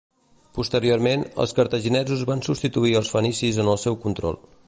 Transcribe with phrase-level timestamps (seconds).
[0.59, 4.43] Posteriorment, els cartaginesos van substituir als fenicis en el seu control.